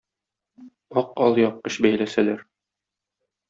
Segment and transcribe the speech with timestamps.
[1.03, 2.45] Ак алъяпкыч бәйләсәләр